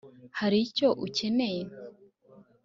hari 0.39 0.57
icyo 0.67 0.87
ukeneye 1.05 1.63